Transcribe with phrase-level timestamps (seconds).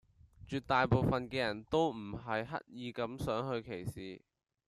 [0.49, 4.21] 絕大部份嘅人都唔係刻意咁想去歧視